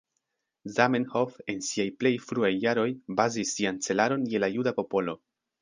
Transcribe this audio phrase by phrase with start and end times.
[0.77, 2.89] Zamenhof, en siaj plej fruaj jaroj,
[3.21, 5.17] bazis sian celaron je la juda popolo.